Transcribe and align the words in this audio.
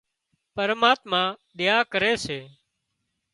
پرماتما 0.55 1.21
ۮيا 1.57 1.77
ڪري 1.91 2.13
سي 2.25 2.39